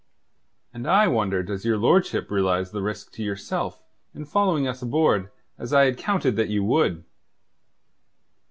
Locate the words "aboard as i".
4.81-5.85